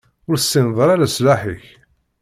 [0.29, 1.65] Ur tessineḍ ara leṣlaḥ-ik.